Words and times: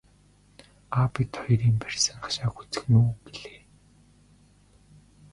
Аав 0.99 1.09
бид 1.15 1.31
хоёрын 1.41 1.75
барьсан 1.81 2.17
хашааг 2.23 2.55
үзэх 2.61 2.83
нь 2.89 2.97
үү 3.01 3.09
гэлээ. 3.25 3.61